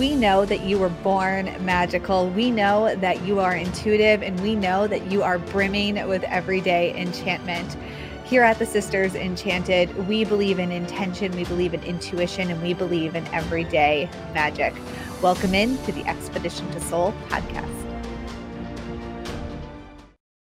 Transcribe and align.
We 0.00 0.14
know 0.14 0.46
that 0.46 0.62
you 0.62 0.78
were 0.78 0.88
born 0.88 1.54
magical. 1.62 2.30
We 2.30 2.50
know 2.50 2.96
that 2.96 3.22
you 3.26 3.38
are 3.38 3.54
intuitive, 3.54 4.22
and 4.22 4.40
we 4.40 4.56
know 4.56 4.86
that 4.86 5.12
you 5.12 5.22
are 5.22 5.38
brimming 5.38 6.08
with 6.08 6.24
everyday 6.24 6.98
enchantment. 6.98 7.76
Here 8.24 8.42
at 8.42 8.58
the 8.58 8.64
Sisters 8.64 9.14
Enchanted, 9.14 10.08
we 10.08 10.24
believe 10.24 10.58
in 10.58 10.72
intention, 10.72 11.32
we 11.32 11.44
believe 11.44 11.74
in 11.74 11.82
intuition, 11.82 12.50
and 12.50 12.62
we 12.62 12.72
believe 12.72 13.14
in 13.14 13.26
everyday 13.26 14.08
magic. 14.32 14.72
Welcome 15.20 15.52
in 15.52 15.76
to 15.84 15.92
the 15.92 16.06
Expedition 16.06 16.70
to 16.70 16.80
Soul 16.80 17.12
podcast. 17.28 17.68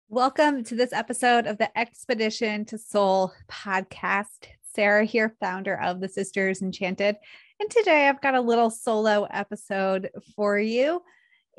Welcome 0.08 0.64
to 0.66 0.76
this 0.76 0.94
episode 0.94 1.48
of 1.48 1.58
the 1.58 1.76
Expedition 1.76 2.64
to 2.66 2.78
Soul 2.78 3.34
podcast. 3.50 4.50
Sarah 4.74 5.04
here, 5.04 5.36
founder 5.40 5.82
of 5.82 6.00
the 6.00 6.08
Sisters 6.08 6.62
Enchanted. 6.62 7.18
And 7.62 7.70
today 7.70 8.10
I've 8.10 8.22
got 8.22 8.34
a 8.34 8.42
little 8.42 8.72
solo 8.72 9.28
episode 9.30 10.10
for 10.36 10.58
you. 10.58 11.04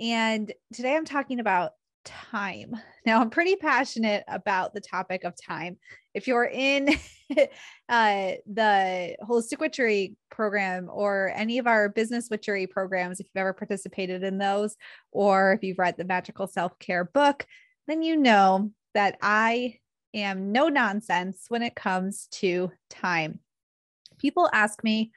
And 0.00 0.52
today 0.72 0.96
I'm 0.96 1.04
talking 1.04 1.38
about 1.38 1.74
time. 2.04 2.74
Now, 3.06 3.20
I'm 3.20 3.30
pretty 3.30 3.54
passionate 3.54 4.24
about 4.26 4.74
the 4.74 4.80
topic 4.80 5.22
of 5.22 5.40
time. 5.40 5.78
If 6.12 6.26
you're 6.26 6.50
in 6.52 6.88
uh, 7.88 8.32
the 8.52 9.14
Holistic 9.22 9.60
Witchery 9.60 10.16
program 10.28 10.90
or 10.92 11.32
any 11.36 11.58
of 11.58 11.68
our 11.68 11.88
business 11.88 12.26
witchery 12.28 12.66
programs, 12.66 13.20
if 13.20 13.26
you've 13.26 13.40
ever 13.40 13.52
participated 13.52 14.24
in 14.24 14.38
those, 14.38 14.76
or 15.12 15.52
if 15.52 15.62
you've 15.62 15.78
read 15.78 15.96
the 15.96 16.04
Magical 16.04 16.48
Self 16.48 16.76
Care 16.80 17.04
book, 17.04 17.46
then 17.86 18.02
you 18.02 18.16
know 18.16 18.72
that 18.94 19.18
I 19.22 19.78
am 20.14 20.50
no 20.50 20.66
nonsense 20.68 21.44
when 21.46 21.62
it 21.62 21.76
comes 21.76 22.26
to 22.32 22.72
time. 22.90 23.38
People 24.18 24.50
ask 24.52 24.82
me, 24.82 25.12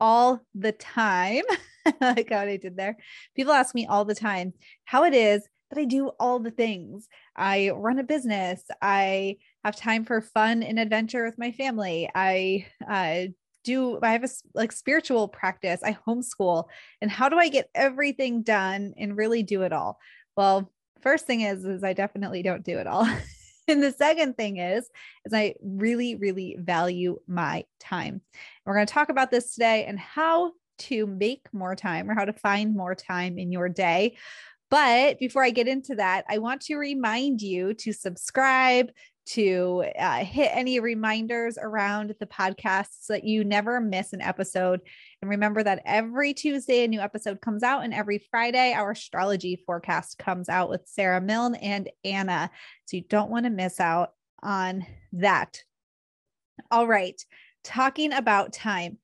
all 0.00 0.40
the 0.54 0.72
time. 0.72 1.42
like 2.00 2.30
how 2.30 2.40
I 2.40 2.56
did 2.56 2.76
there. 2.76 2.96
People 3.34 3.52
ask 3.52 3.74
me 3.74 3.86
all 3.86 4.04
the 4.04 4.14
time 4.14 4.52
how 4.84 5.04
it 5.04 5.14
is 5.14 5.46
that 5.70 5.78
I 5.78 5.84
do 5.84 6.08
all 6.18 6.38
the 6.38 6.50
things. 6.50 7.08
I 7.36 7.70
run 7.70 7.98
a 7.98 8.04
business. 8.04 8.62
I 8.80 9.36
have 9.64 9.76
time 9.76 10.04
for 10.04 10.20
fun 10.20 10.62
and 10.62 10.78
adventure 10.78 11.24
with 11.24 11.38
my 11.38 11.52
family. 11.52 12.08
I 12.14 12.66
uh, 12.88 13.32
do. 13.64 13.98
I 14.02 14.12
have 14.12 14.24
a 14.24 14.28
like 14.54 14.72
spiritual 14.72 15.28
practice. 15.28 15.80
I 15.82 15.96
homeschool. 16.06 16.64
And 17.00 17.10
how 17.10 17.28
do 17.28 17.38
I 17.38 17.48
get 17.48 17.70
everything 17.74 18.42
done 18.42 18.94
and 18.96 19.16
really 19.16 19.42
do 19.42 19.62
it 19.62 19.72
all? 19.72 19.98
Well, 20.36 20.72
first 21.02 21.26
thing 21.26 21.42
is, 21.42 21.64
is 21.64 21.84
I 21.84 21.92
definitely 21.92 22.42
don't 22.42 22.64
do 22.64 22.78
it 22.78 22.86
all. 22.86 23.06
and 23.68 23.82
the 23.82 23.92
second 23.92 24.36
thing 24.36 24.56
is 24.58 24.88
is 25.24 25.32
i 25.32 25.54
really 25.62 26.14
really 26.16 26.56
value 26.58 27.18
my 27.26 27.64
time. 27.80 28.20
We're 28.64 28.74
going 28.74 28.86
to 28.86 28.92
talk 28.92 29.08
about 29.08 29.30
this 29.30 29.54
today 29.54 29.84
and 29.86 29.98
how 29.98 30.52
to 30.78 31.06
make 31.06 31.46
more 31.52 31.74
time 31.74 32.10
or 32.10 32.14
how 32.14 32.24
to 32.24 32.32
find 32.32 32.74
more 32.74 32.94
time 32.94 33.38
in 33.38 33.50
your 33.50 33.68
day. 33.68 34.16
But 34.70 35.18
before 35.18 35.42
I 35.42 35.50
get 35.50 35.66
into 35.66 35.94
that, 35.96 36.24
I 36.28 36.38
want 36.38 36.60
to 36.62 36.76
remind 36.76 37.40
you 37.40 37.74
to 37.74 37.92
subscribe, 37.92 38.90
to 39.28 39.84
uh, 39.98 40.24
hit 40.24 40.50
any 40.52 40.80
reminders 40.80 41.58
around 41.60 42.14
the 42.18 42.26
podcast 42.26 42.88
so 43.00 43.12
that 43.12 43.24
you 43.24 43.44
never 43.44 43.80
miss 43.80 44.12
an 44.12 44.20
episode. 44.20 44.80
And 45.20 45.30
remember 45.30 45.62
that 45.62 45.82
every 45.84 46.32
Tuesday, 46.32 46.84
a 46.84 46.88
new 46.88 47.00
episode 47.00 47.40
comes 47.40 47.62
out, 47.62 47.84
and 47.84 47.92
every 47.92 48.26
Friday, 48.30 48.72
our 48.72 48.92
astrology 48.92 49.62
forecast 49.66 50.18
comes 50.18 50.48
out 50.48 50.70
with 50.70 50.82
Sarah 50.86 51.20
Milne 51.20 51.56
and 51.56 51.90
Anna. 52.04 52.50
So 52.86 52.96
you 52.96 53.04
don't 53.08 53.30
want 53.30 53.44
to 53.44 53.50
miss 53.50 53.80
out 53.80 54.12
on 54.42 54.86
that. 55.12 55.62
All 56.70 56.86
right, 56.86 57.20
talking 57.64 58.12
about 58.12 58.52
time. 58.52 58.98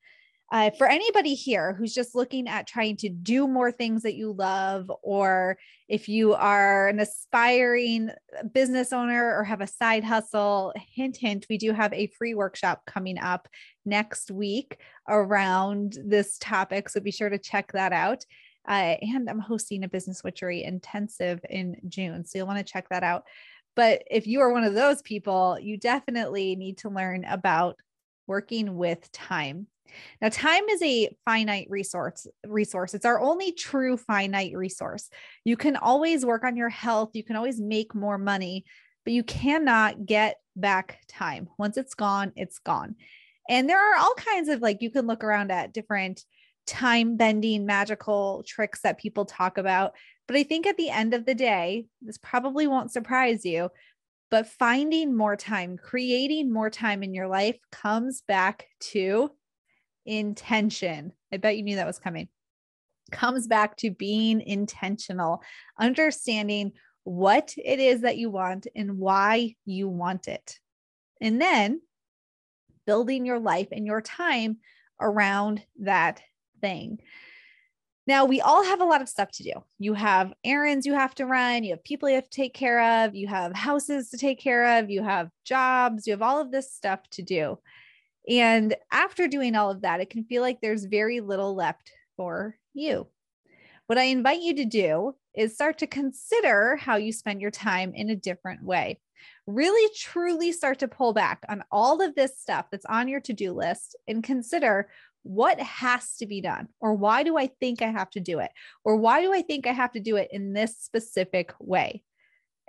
Uh, 0.55 0.70
for 0.78 0.86
anybody 0.86 1.34
here 1.34 1.72
who's 1.72 1.92
just 1.92 2.14
looking 2.14 2.47
at 2.47 2.64
trying 2.64 2.97
to 2.97 3.08
do 3.08 3.48
more 3.48 3.72
things 3.72 4.02
that 4.02 4.14
you 4.14 4.30
love, 4.30 4.88
or 5.02 5.58
if 5.88 6.08
you 6.08 6.33
are 6.33 6.86
an 6.86 7.00
aspiring 7.00 8.08
business 8.52 8.92
owner 8.92 9.36
or 9.36 9.42
have 9.42 9.61
a 9.61 9.67
side 9.67 10.05
hustle, 10.05 10.73
hint, 10.77 11.17
hint, 11.17 11.45
we 11.51 11.58
do 11.58 11.73
have 11.73 11.92
a 11.92 12.06
free 12.06 12.34
workshop 12.34 12.83
coming 12.86 13.18
up 13.18 13.48
next 13.84 14.30
week 14.30 14.78
around 15.08 15.98
this 16.05 16.39
topic. 16.39 16.89
So 16.89 17.01
be 17.01 17.11
sure 17.11 17.30
to 17.30 17.39
check 17.39 17.73
that 17.73 17.92
out. 17.92 18.24
Uh, 18.68 18.95
and 19.02 19.28
I'm 19.28 19.40
hosting 19.40 19.83
a 19.83 19.89
business 19.89 20.23
witchery 20.23 20.62
intensive 20.62 21.40
in 21.51 21.80
June. 21.89 22.24
So 22.24 22.39
you'll 22.39 22.46
want 22.46 22.64
to 22.64 22.73
check 22.73 22.90
that 22.90 23.02
out. 23.02 23.24
But 23.74 24.05
if 24.08 24.28
you 24.28 24.40
are 24.40 24.52
one 24.52 24.62
of 24.62 24.74
those 24.74 25.02
people, 25.02 25.58
you 25.61 25.78
definitely 25.78 26.55
need 26.55 26.78
to 26.78 26.90
learn 26.90 27.24
about 27.24 27.74
working 28.28 28.77
with 28.77 29.11
time 29.11 29.67
now, 30.20 30.28
time 30.28 30.64
is 30.68 30.83
a 30.83 31.14
finite 31.24 31.68
resource. 31.70 32.27
Resource. 32.46 32.95
It's 32.95 33.05
our 33.05 33.20
only 33.20 33.52
true 33.52 33.96
finite 33.96 34.56
resource. 34.56 35.08
You 35.45 35.56
can 35.56 35.77
always 35.77 36.24
work 36.24 36.45
on 36.45 36.56
your 36.56 36.68
health. 36.68 37.11
You 37.14 37.24
can 37.24 37.36
always 37.36 37.61
make 37.61 37.95
more 37.95 38.18
money, 38.18 38.64
but 39.05 39.12
you 39.12 39.22
cannot 39.22 40.06
get 40.06 40.36
back 40.56 41.00
time. 41.08 41.48
Once 41.58 41.77
it's 41.77 41.95
gone, 41.95 42.33
it's 42.36 42.58
gone. 42.58 42.96
And 43.48 43.68
there 43.68 43.78
are 43.78 43.98
all 43.98 44.14
kinds 44.14 44.48
of 44.48 44.61
like 44.61 44.80
you 44.80 44.90
can 44.90 45.06
look 45.06 45.22
around 45.22 45.50
at 45.52 45.72
different 45.72 46.24
time 46.66 47.16
bending 47.16 47.66
magical 47.66 48.42
tricks 48.46 48.80
that 48.83 48.98
people 48.98 49.27
talk 49.27 49.58
about. 49.58 49.92
But 50.27 50.36
I 50.39 50.42
think 50.45 50.66
at 50.66 50.78
the 50.78 50.89
end 50.89 51.12
of 51.12 51.27
the 51.27 51.34
day, 51.34 51.86
this 52.01 52.16
probably 52.16 52.66
won't 52.66 52.90
surprise 52.90 53.45
you, 53.45 53.68
but 54.30 54.46
finding 54.46 55.14
more 55.14 55.36
time, 55.36 55.77
creating 55.77 56.51
more 56.51 56.70
time 56.70 57.02
in 57.02 57.12
your 57.12 57.28
life 57.28 57.58
comes 57.70 58.22
back 58.27 58.66
to 58.80 59.30
intention. 60.06 61.12
I 61.32 61.38
bet 61.38 61.56
you 61.56 61.62
knew 61.62 61.76
that 61.76 61.86
was 61.86 61.98
coming. 61.98 62.28
Comes 63.10 63.46
back 63.46 63.76
to 63.78 63.90
being 63.90 64.40
intentional, 64.40 65.42
understanding 65.78 66.72
what 67.04 67.54
it 67.56 67.78
is 67.78 68.00
that 68.00 68.16
you 68.16 68.30
want 68.30 68.66
and 68.74 68.98
why 68.98 69.54
you 69.64 69.88
want 69.88 70.26
it. 70.26 70.58
And 71.20 71.40
then 71.40 71.80
building 72.86 73.26
your 73.26 73.38
life 73.38 73.68
and 73.72 73.86
your 73.86 74.00
time 74.00 74.58
around 75.00 75.62
that 75.80 76.22
thing. 76.60 76.98
Now, 78.06 78.26
we 78.26 78.42
all 78.42 78.62
have 78.62 78.82
a 78.82 78.84
lot 78.84 79.00
of 79.00 79.08
stuff 79.08 79.30
to 79.32 79.42
do. 79.42 79.52
You 79.78 79.94
have 79.94 80.34
errands 80.44 80.84
you 80.84 80.92
have 80.92 81.14
to 81.16 81.26
run, 81.26 81.64
you 81.64 81.70
have 81.70 81.84
people 81.84 82.08
you 82.08 82.16
have 82.16 82.28
to 82.28 82.36
take 82.36 82.52
care 82.52 83.04
of, 83.04 83.14
you 83.14 83.28
have 83.28 83.54
houses 83.54 84.10
to 84.10 84.18
take 84.18 84.38
care 84.38 84.78
of, 84.78 84.90
you 84.90 85.02
have 85.02 85.30
jobs, 85.44 86.06
you 86.06 86.12
have 86.12 86.20
all 86.20 86.38
of 86.38 86.50
this 86.50 86.72
stuff 86.72 87.00
to 87.12 87.22
do. 87.22 87.58
And 88.29 88.74
after 88.90 89.29
doing 89.29 89.55
all 89.55 89.70
of 89.70 89.83
that, 89.83 90.01
it 90.01 90.11
can 90.11 90.24
feel 90.24 90.42
like 90.42 90.61
there's 90.61 90.85
very 90.85 91.20
little 91.20 91.55
left 91.55 91.90
for 92.17 92.57
you. 92.73 93.07
What 93.86 93.98
I 93.98 94.05
invite 94.05 94.40
you 94.40 94.55
to 94.57 94.64
do 94.64 95.14
is 95.35 95.55
start 95.55 95.79
to 95.79 95.86
consider 95.86 96.77
how 96.77 96.96
you 96.96 97.13
spend 97.13 97.40
your 97.40 97.51
time 97.51 97.92
in 97.95 98.08
a 98.08 98.17
different 98.17 98.63
way. 98.63 98.98
Really, 99.46 99.92
truly 99.95 100.52
start 100.52 100.79
to 100.79 100.89
pull 100.89 101.13
back 101.13 101.45
on 101.48 101.64
all 101.70 102.01
of 102.01 102.14
this 102.14 102.39
stuff 102.39 102.67
that's 102.70 102.86
on 102.86 103.08
your 103.08 103.20
to 103.20 103.33
do 103.33 103.52
list 103.52 103.96
and 104.08 104.23
consider 104.23 104.89
what 105.23 105.58
has 105.58 106.17
to 106.17 106.27
be 106.27 106.40
done, 106.40 106.68
or 106.80 106.95
why 106.95 107.23
do 107.23 107.39
I 107.39 107.46
think 107.46 107.80
I 107.80 107.90
have 107.90 108.11
to 108.11 108.20
do 108.20 108.40
it, 108.40 108.51
or 108.84 108.96
why 108.96 109.23
do 109.23 109.33
I 109.33 109.42
think 109.42 109.67
I 109.67 109.73
have 109.73 109.92
to 109.92 110.01
do 110.01 110.17
it 110.17 110.29
in 110.30 110.52
this 110.52 110.77
specific 110.79 111.52
way 111.58 112.02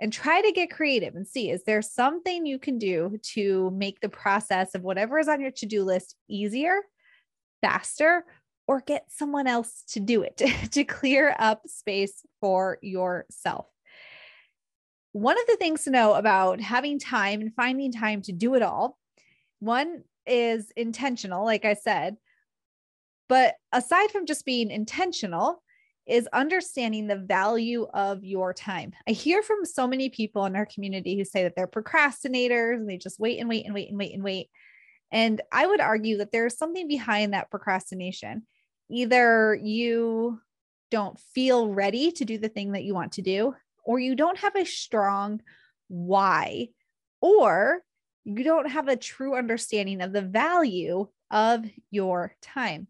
and 0.00 0.12
try 0.12 0.42
to 0.42 0.52
get 0.52 0.70
creative 0.70 1.14
and 1.14 1.26
see 1.26 1.50
is 1.50 1.64
there 1.64 1.82
something 1.82 2.44
you 2.46 2.58
can 2.58 2.78
do 2.78 3.18
to 3.22 3.70
make 3.70 4.00
the 4.00 4.08
process 4.08 4.74
of 4.74 4.82
whatever 4.82 5.18
is 5.18 5.28
on 5.28 5.40
your 5.40 5.50
to-do 5.50 5.84
list 5.84 6.16
easier 6.28 6.80
faster 7.62 8.24
or 8.68 8.80
get 8.80 9.04
someone 9.08 9.46
else 9.46 9.84
to 9.88 10.00
do 10.00 10.22
it 10.22 10.36
to 10.72 10.84
clear 10.84 11.34
up 11.38 11.62
space 11.66 12.24
for 12.40 12.78
yourself? 12.82 13.66
One 15.12 15.38
of 15.40 15.46
the 15.46 15.56
things 15.56 15.84
to 15.84 15.90
know 15.90 16.14
about 16.14 16.60
having 16.60 16.98
time 16.98 17.40
and 17.40 17.54
finding 17.54 17.92
time 17.92 18.20
to 18.22 18.32
do 18.32 18.54
it 18.54 18.62
all 18.62 18.98
one 19.60 20.02
is 20.26 20.70
intentional 20.76 21.44
like 21.44 21.64
i 21.64 21.74
said 21.74 22.16
but 23.28 23.54
aside 23.72 24.10
from 24.10 24.26
just 24.26 24.44
being 24.44 24.70
intentional 24.70 25.62
is 26.06 26.28
understanding 26.32 27.06
the 27.06 27.16
value 27.16 27.86
of 27.92 28.24
your 28.24 28.54
time. 28.54 28.92
I 29.08 29.12
hear 29.12 29.42
from 29.42 29.64
so 29.64 29.88
many 29.88 30.08
people 30.08 30.44
in 30.44 30.54
our 30.54 30.66
community 30.66 31.16
who 31.16 31.24
say 31.24 31.42
that 31.42 31.56
they're 31.56 31.66
procrastinators 31.66 32.76
and 32.76 32.88
they 32.88 32.96
just 32.96 33.18
wait 33.18 33.40
and 33.40 33.48
wait 33.48 33.64
and 33.64 33.74
wait 33.74 33.88
and 33.88 33.98
wait 33.98 34.14
and 34.14 34.22
wait. 34.22 34.48
And 35.10 35.40
I 35.50 35.66
would 35.66 35.80
argue 35.80 36.18
that 36.18 36.30
there's 36.30 36.56
something 36.56 36.86
behind 36.86 37.32
that 37.32 37.50
procrastination. 37.50 38.46
Either 38.88 39.58
you 39.60 40.40
don't 40.90 41.18
feel 41.34 41.68
ready 41.68 42.12
to 42.12 42.24
do 42.24 42.38
the 42.38 42.48
thing 42.48 42.72
that 42.72 42.84
you 42.84 42.94
want 42.94 43.12
to 43.12 43.22
do, 43.22 43.54
or 43.84 43.98
you 43.98 44.14
don't 44.14 44.38
have 44.38 44.54
a 44.54 44.64
strong 44.64 45.40
why, 45.88 46.68
or 47.20 47.82
you 48.24 48.44
don't 48.44 48.70
have 48.70 48.88
a 48.88 48.96
true 48.96 49.36
understanding 49.36 50.00
of 50.00 50.12
the 50.12 50.22
value 50.22 51.08
of 51.30 51.64
your 51.90 52.34
time 52.42 52.86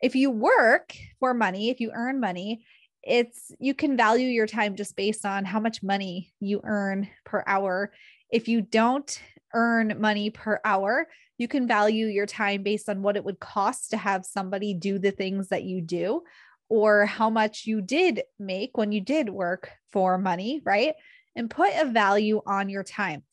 if 0.00 0.14
you 0.14 0.30
work 0.30 0.94
for 1.18 1.34
money, 1.34 1.70
if 1.70 1.80
you 1.80 1.90
earn 1.94 2.20
money, 2.20 2.64
it's 3.02 3.52
you 3.58 3.74
can 3.74 3.96
value 3.96 4.26
your 4.28 4.46
time 4.46 4.76
just 4.76 4.96
based 4.96 5.24
on 5.24 5.44
how 5.44 5.60
much 5.60 5.82
money 5.82 6.32
you 6.40 6.60
earn 6.64 7.08
per 7.24 7.42
hour. 7.46 7.92
If 8.30 8.48
you 8.48 8.60
don't 8.62 9.20
earn 9.54 10.00
money 10.00 10.30
per 10.30 10.60
hour, 10.64 11.08
you 11.38 11.48
can 11.48 11.66
value 11.66 12.06
your 12.06 12.26
time 12.26 12.62
based 12.62 12.88
on 12.88 13.02
what 13.02 13.16
it 13.16 13.24
would 13.24 13.40
cost 13.40 13.90
to 13.90 13.96
have 13.96 14.24
somebody 14.26 14.74
do 14.74 14.98
the 14.98 15.10
things 15.10 15.48
that 15.48 15.64
you 15.64 15.80
do. 15.80 16.22
or 16.68 17.04
how 17.04 17.28
much 17.28 17.66
you 17.66 17.80
did 17.80 18.22
make 18.38 18.78
when 18.78 18.92
you 18.92 19.00
did 19.00 19.28
work 19.28 19.72
for 19.92 20.16
money, 20.18 20.62
right? 20.64 20.94
And 21.34 21.50
put 21.50 21.70
a 21.74 21.84
value 21.84 22.40
on 22.46 22.68
your 22.68 22.84
time. 22.84 23.24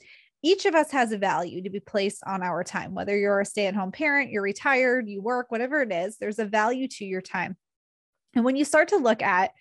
Each 0.44 0.66
of 0.66 0.75
us 0.75 0.92
has 0.92 1.12
a 1.12 1.18
value 1.18 1.63
to 1.63 1.69
be 1.69 1.80
placed 1.80 2.24
on 2.25 2.44
our 2.44 2.63
time, 2.63 2.94
whether 2.94 3.18
you're 3.18 3.42
a 3.42 3.45
stay 3.45 3.68
at 3.68 3.75
home 3.75 3.92
parent, 3.92 4.31
you're 4.31 4.44
retired, 4.44 5.10
you 5.10 5.22
work, 5.22 5.50
whatever 5.50 5.81
it 5.81 5.92
is, 5.92 6.18
there's 6.18 6.39
a 6.39 6.45
value 6.45 6.88
to 6.88 7.06
your 7.06 7.22
time. 7.22 7.57
And 8.36 8.45
when 8.45 8.56
you 8.56 8.66
start 8.66 8.89
to 8.89 8.98
look 8.98 9.24
at, 9.24 9.51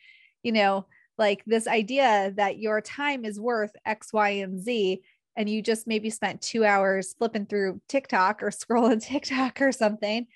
you 0.43 0.53
know, 0.53 0.87
like 1.19 1.43
this 1.47 1.67
idea 1.67 2.33
that 2.37 2.59
your 2.59 2.81
time 2.81 3.25
is 3.25 3.41
worth 3.41 3.73
X, 3.87 4.13
Y, 4.13 4.29
and 4.29 4.63
Z, 4.63 5.01
and 5.35 5.49
you 5.49 5.63
just 5.63 5.87
maybe 5.87 6.11
spent 6.11 6.43
two 6.43 6.65
hours 6.65 7.15
flipping 7.15 7.47
through 7.47 7.81
TikTok 7.89 8.43
or 8.43 8.51
scrolling 8.51 9.03
TikTok 9.03 9.63
or 9.63 9.73
something, 9.73 10.27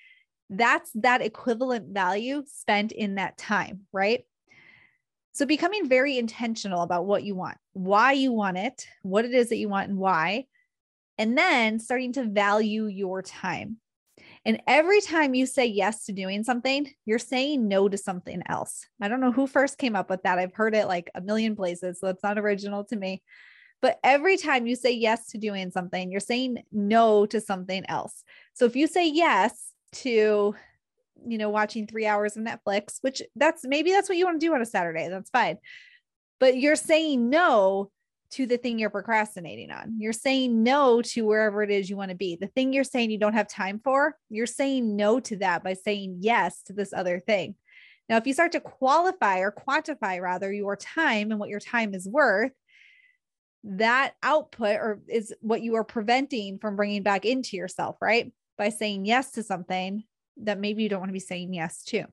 that's 0.49 0.91
that 0.95 1.21
equivalent 1.21 1.93
value 1.93 2.43
spent 2.45 2.91
in 2.91 3.15
that 3.15 3.37
time, 3.37 3.81
right? 3.93 4.25
So 5.33 5.45
becoming 5.45 5.87
very 5.87 6.17
intentional 6.17 6.81
about 6.81 7.05
what 7.05 7.23
you 7.23 7.35
want, 7.35 7.57
why 7.73 8.11
you 8.11 8.33
want 8.33 8.57
it, 8.57 8.85
what 9.01 9.25
it 9.25 9.33
is 9.33 9.49
that 9.49 9.57
you 9.57 9.69
want, 9.69 9.89
and 9.89 9.97
why. 9.97 10.45
And 11.17 11.37
then 11.37 11.79
starting 11.79 12.13
to 12.13 12.25
value 12.25 12.85
your 12.85 13.21
time. 13.21 13.77
And 14.43 14.61
every 14.67 15.01
time 15.01 15.35
you 15.35 15.45
say 15.45 15.67
yes 15.67 16.05
to 16.05 16.13
doing 16.13 16.43
something, 16.43 16.89
you're 17.05 17.19
saying 17.19 17.67
no 17.67 17.87
to 17.87 17.97
something 17.97 18.41
else. 18.47 18.85
I 18.99 19.07
don't 19.07 19.21
know 19.21 19.31
who 19.31 19.45
first 19.45 19.77
came 19.77 19.95
up 19.95 20.09
with 20.09 20.23
that. 20.23 20.39
I've 20.39 20.53
heard 20.53 20.75
it 20.75 20.87
like 20.87 21.11
a 21.13 21.21
million 21.21 21.55
places. 21.55 21.99
So 21.99 22.07
it's 22.07 22.23
not 22.23 22.39
original 22.39 22.83
to 22.85 22.95
me. 22.95 23.21
But 23.81 23.99
every 24.03 24.37
time 24.37 24.67
you 24.67 24.75
say 24.75 24.91
yes 24.91 25.27
to 25.27 25.37
doing 25.37 25.71
something, 25.71 26.11
you're 26.11 26.19
saying 26.19 26.63
no 26.71 27.25
to 27.27 27.39
something 27.39 27.83
else. 27.87 28.23
So 28.53 28.65
if 28.65 28.75
you 28.75 28.87
say 28.87 29.07
yes 29.09 29.73
to, 29.93 30.55
you 31.25 31.37
know, 31.37 31.49
watching 31.49 31.87
three 31.87 32.05
hours 32.05 32.37
of 32.37 32.43
Netflix, 32.43 32.97
which 33.01 33.21
that's 33.35 33.65
maybe 33.65 33.91
that's 33.91 34.09
what 34.09 34.17
you 34.17 34.25
want 34.25 34.39
to 34.39 34.45
do 34.45 34.53
on 34.53 34.61
a 34.61 34.65
Saturday, 34.65 35.07
that's 35.09 35.29
fine. 35.29 35.57
But 36.39 36.57
you're 36.57 36.75
saying 36.75 37.29
no 37.29 37.91
to 38.31 38.45
the 38.45 38.57
thing 38.57 38.79
you're 38.79 38.89
procrastinating 38.89 39.71
on. 39.71 39.95
You're 39.99 40.13
saying 40.13 40.63
no 40.63 41.01
to 41.01 41.25
wherever 41.25 41.61
it 41.63 41.69
is 41.69 41.89
you 41.89 41.97
want 41.97 42.11
to 42.11 42.17
be. 42.17 42.37
The 42.37 42.47
thing 42.47 42.73
you're 42.73 42.83
saying 42.83 43.11
you 43.11 43.19
don't 43.19 43.33
have 43.33 43.47
time 43.47 43.81
for, 43.83 44.15
you're 44.29 44.47
saying 44.47 44.95
no 44.95 45.19
to 45.19 45.37
that 45.37 45.63
by 45.63 45.73
saying 45.73 46.17
yes 46.21 46.63
to 46.63 46.73
this 46.73 46.93
other 46.93 47.19
thing. 47.19 47.55
Now, 48.07 48.17
if 48.17 48.25
you 48.25 48.33
start 48.33 48.53
to 48.53 48.59
qualify 48.59 49.39
or 49.39 49.51
quantify 49.51 50.21
rather 50.21 50.51
your 50.51 50.75
time 50.75 51.31
and 51.31 51.39
what 51.39 51.49
your 51.49 51.59
time 51.59 51.93
is 51.93 52.07
worth, 52.07 52.51
that 53.63 54.13
output 54.23 54.75
or 54.75 54.99
is 55.07 55.33
what 55.41 55.61
you 55.61 55.75
are 55.75 55.83
preventing 55.83 56.57
from 56.57 56.75
bringing 56.75 57.03
back 57.03 57.25
into 57.25 57.57
yourself, 57.57 57.97
right? 58.01 58.31
By 58.57 58.69
saying 58.69 59.05
yes 59.05 59.31
to 59.31 59.43
something 59.43 60.03
that 60.37 60.59
maybe 60.59 60.83
you 60.83 60.89
don't 60.89 60.99
want 60.99 61.09
to 61.09 61.13
be 61.13 61.19
saying 61.19 61.53
yes 61.53 61.83
to. 61.85 62.05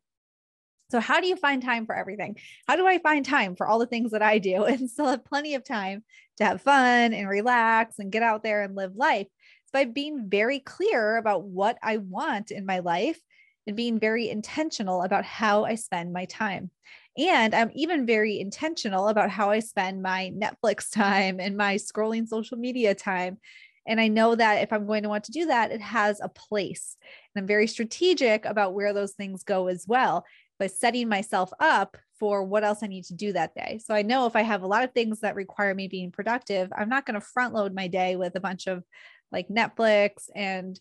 So, 0.90 1.00
how 1.00 1.20
do 1.20 1.26
you 1.26 1.36
find 1.36 1.62
time 1.62 1.84
for 1.84 1.94
everything? 1.94 2.36
How 2.66 2.76
do 2.76 2.86
I 2.86 2.98
find 2.98 3.24
time 3.24 3.56
for 3.56 3.66
all 3.66 3.78
the 3.78 3.86
things 3.86 4.12
that 4.12 4.22
I 4.22 4.38
do 4.38 4.64
and 4.64 4.88
still 4.88 5.08
have 5.08 5.24
plenty 5.24 5.54
of 5.54 5.64
time 5.64 6.02
to 6.38 6.44
have 6.44 6.62
fun 6.62 7.12
and 7.12 7.28
relax 7.28 7.98
and 7.98 8.12
get 8.12 8.22
out 8.22 8.42
there 8.42 8.62
and 8.62 8.74
live 8.74 8.96
life? 8.96 9.26
It's 9.62 9.72
by 9.72 9.84
being 9.84 10.28
very 10.28 10.60
clear 10.60 11.16
about 11.16 11.44
what 11.44 11.76
I 11.82 11.98
want 11.98 12.50
in 12.50 12.64
my 12.64 12.78
life 12.78 13.20
and 13.66 13.76
being 13.76 14.00
very 14.00 14.30
intentional 14.30 15.02
about 15.02 15.26
how 15.26 15.64
I 15.64 15.74
spend 15.74 16.12
my 16.12 16.24
time. 16.24 16.70
And 17.18 17.54
I'm 17.54 17.70
even 17.74 18.06
very 18.06 18.40
intentional 18.40 19.08
about 19.08 19.28
how 19.28 19.50
I 19.50 19.58
spend 19.58 20.02
my 20.02 20.32
Netflix 20.34 20.90
time 20.92 21.38
and 21.38 21.56
my 21.56 21.74
scrolling 21.74 22.26
social 22.26 22.56
media 22.56 22.94
time. 22.94 23.38
And 23.86 24.00
I 24.00 24.08
know 24.08 24.34
that 24.34 24.62
if 24.62 24.72
I'm 24.72 24.86
going 24.86 25.02
to 25.02 25.08
want 25.08 25.24
to 25.24 25.32
do 25.32 25.46
that, 25.46 25.72
it 25.72 25.80
has 25.80 26.20
a 26.20 26.28
place. 26.28 26.96
And 27.38 27.44
I'm 27.44 27.46
very 27.46 27.68
strategic 27.68 28.44
about 28.44 28.74
where 28.74 28.92
those 28.92 29.12
things 29.12 29.44
go 29.44 29.68
as 29.68 29.86
well 29.86 30.26
by 30.58 30.66
setting 30.66 31.08
myself 31.08 31.52
up 31.60 31.96
for 32.18 32.42
what 32.42 32.64
else 32.64 32.82
I 32.82 32.88
need 32.88 33.04
to 33.04 33.14
do 33.14 33.32
that 33.32 33.54
day. 33.54 33.78
So 33.84 33.94
I 33.94 34.02
know 34.02 34.26
if 34.26 34.34
I 34.34 34.42
have 34.42 34.62
a 34.62 34.66
lot 34.66 34.82
of 34.82 34.92
things 34.92 35.20
that 35.20 35.36
require 35.36 35.72
me 35.72 35.86
being 35.86 36.10
productive, 36.10 36.72
I'm 36.76 36.88
not 36.88 37.06
going 37.06 37.14
to 37.14 37.20
front 37.20 37.54
load 37.54 37.72
my 37.72 37.86
day 37.86 38.16
with 38.16 38.34
a 38.34 38.40
bunch 38.40 38.66
of 38.66 38.82
like 39.30 39.46
Netflix 39.48 40.28
and 40.34 40.80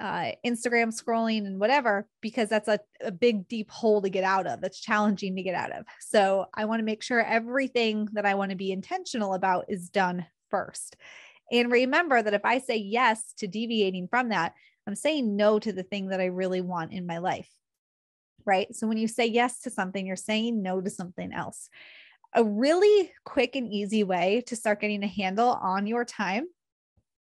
uh, 0.00 0.30
Instagram 0.46 0.94
scrolling 0.94 1.44
and 1.44 1.58
whatever, 1.58 2.06
because 2.20 2.48
that's 2.48 2.68
a, 2.68 2.78
a 3.00 3.10
big, 3.10 3.48
deep 3.48 3.68
hole 3.68 4.00
to 4.02 4.08
get 4.08 4.22
out 4.22 4.46
of. 4.46 4.60
That's 4.60 4.80
challenging 4.80 5.34
to 5.34 5.42
get 5.42 5.56
out 5.56 5.72
of. 5.72 5.86
So 5.98 6.46
I 6.54 6.66
want 6.66 6.78
to 6.78 6.84
make 6.84 7.02
sure 7.02 7.20
everything 7.20 8.08
that 8.12 8.26
I 8.26 8.34
want 8.34 8.50
to 8.50 8.56
be 8.56 8.70
intentional 8.70 9.34
about 9.34 9.64
is 9.68 9.88
done 9.88 10.24
first. 10.50 10.96
And 11.50 11.72
remember 11.72 12.22
that 12.22 12.34
if 12.34 12.44
I 12.44 12.58
say 12.58 12.76
yes 12.76 13.32
to 13.38 13.48
deviating 13.48 14.06
from 14.06 14.28
that, 14.28 14.52
I'm 14.86 14.94
saying 14.94 15.36
no 15.36 15.58
to 15.58 15.72
the 15.72 15.82
thing 15.82 16.08
that 16.08 16.20
I 16.20 16.26
really 16.26 16.60
want 16.60 16.92
in 16.92 17.06
my 17.06 17.18
life. 17.18 17.50
Right. 18.44 18.74
So 18.74 18.86
when 18.86 18.98
you 18.98 19.08
say 19.08 19.26
yes 19.26 19.60
to 19.62 19.70
something, 19.70 20.06
you're 20.06 20.16
saying 20.16 20.62
no 20.62 20.80
to 20.80 20.90
something 20.90 21.32
else. 21.32 21.68
A 22.34 22.44
really 22.44 23.10
quick 23.24 23.56
and 23.56 23.68
easy 23.68 24.04
way 24.04 24.42
to 24.46 24.56
start 24.56 24.80
getting 24.80 25.02
a 25.02 25.08
handle 25.08 25.48
on 25.48 25.86
your 25.86 26.04
time 26.04 26.46